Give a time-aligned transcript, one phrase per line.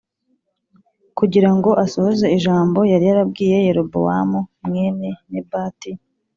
[1.17, 5.91] kugira ngo asohoze ijambo yari yarabwiye Yerobowamu mwene Nebati